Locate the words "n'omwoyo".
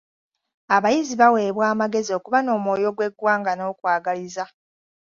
2.41-2.89